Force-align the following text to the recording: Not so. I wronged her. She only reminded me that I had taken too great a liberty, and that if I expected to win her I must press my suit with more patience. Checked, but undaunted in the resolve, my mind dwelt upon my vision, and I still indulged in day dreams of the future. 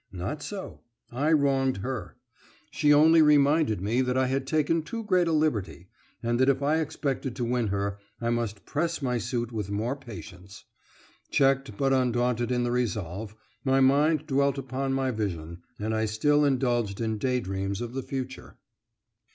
Not 0.11 0.41
so. 0.41 0.81
I 1.11 1.31
wronged 1.31 1.77
her. 1.85 2.17
She 2.71 2.91
only 2.91 3.21
reminded 3.21 3.81
me 3.81 4.01
that 4.01 4.17
I 4.17 4.25
had 4.25 4.47
taken 4.47 4.81
too 4.81 5.03
great 5.03 5.27
a 5.27 5.31
liberty, 5.31 5.89
and 6.23 6.39
that 6.39 6.49
if 6.49 6.63
I 6.63 6.77
expected 6.79 7.35
to 7.35 7.45
win 7.45 7.67
her 7.67 7.99
I 8.19 8.31
must 8.31 8.65
press 8.65 9.03
my 9.03 9.19
suit 9.19 9.51
with 9.51 9.69
more 9.69 9.95
patience. 9.95 10.65
Checked, 11.29 11.77
but 11.77 11.93
undaunted 11.93 12.51
in 12.51 12.63
the 12.63 12.71
resolve, 12.71 13.35
my 13.63 13.79
mind 13.79 14.25
dwelt 14.25 14.57
upon 14.57 14.91
my 14.91 15.11
vision, 15.11 15.61
and 15.77 15.93
I 15.93 16.05
still 16.05 16.45
indulged 16.45 16.99
in 16.99 17.19
day 17.19 17.39
dreams 17.39 17.79
of 17.79 17.93
the 17.93 18.01
future. 18.01 18.57